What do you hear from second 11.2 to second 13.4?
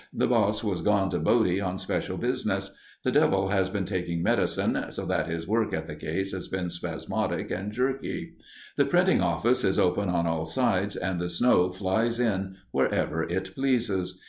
the snow flies in wherever